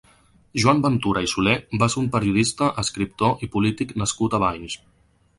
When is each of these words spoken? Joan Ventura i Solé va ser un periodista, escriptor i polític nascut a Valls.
Joan 0.61 0.79
Ventura 0.85 1.21
i 1.25 1.27
Solé 1.33 1.51
va 1.83 1.89
ser 1.95 1.99
un 2.03 2.07
periodista, 2.15 2.69
escriptor 2.85 3.43
i 3.49 3.49
polític 3.57 3.93
nascut 4.03 4.37
a 4.37 4.41
Valls. 4.45 4.79